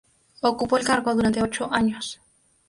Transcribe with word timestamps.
Ocupó 0.41 0.77
el 0.77 0.83
cargo 0.83 1.13
durante 1.13 1.43
ocho 1.43 1.71
años. 1.71 2.19